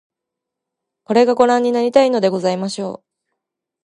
[1.03, 3.05] これが御覧になりたいのでございましょう